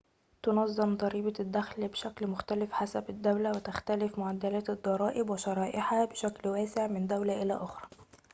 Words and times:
تُنظَّم 0.43 0.97
ضريبة 0.97 1.33
الدخل 1.39 1.87
بشكل 1.87 2.27
مختلف 2.27 2.71
حسب 2.71 3.09
الدولة 3.09 3.49
وتختلف 3.49 4.19
معدلات 4.19 4.69
الضرائب 4.69 5.29
وشرائحها 5.29 6.05
بشكلٍ 6.05 6.49
واسع 6.49 6.87
من 6.87 7.07
دولة 7.07 7.41
إلى 7.41 7.53
أخرى 7.53 7.89